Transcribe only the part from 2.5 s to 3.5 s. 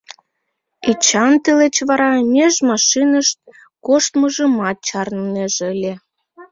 машиныш